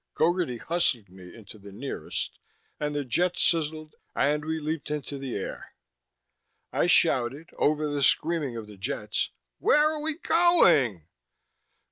[0.15, 2.39] Gogarty hustled me into the nearest
[2.79, 5.75] and the jets sizzled and we leaped into the air.
[6.73, 9.29] I shouted, over the screaming of the jets,
[9.59, 11.05] "Where are we going?"